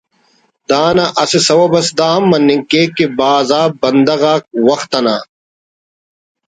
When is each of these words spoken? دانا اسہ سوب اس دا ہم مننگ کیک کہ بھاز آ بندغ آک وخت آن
دانا 0.69 1.05
اسہ 1.23 1.39
سوب 1.47 1.71
اس 1.79 1.87
دا 1.99 2.07
ہم 2.15 2.23
مننگ 2.31 2.63
کیک 2.71 2.89
کہ 2.97 3.05
بھاز 3.17 3.49
آ 3.59 3.61
بندغ 3.81 4.21
آک 4.33 4.43
وخت 4.67 4.91
آن 4.97 5.07